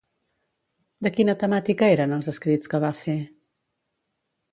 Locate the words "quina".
1.17-1.35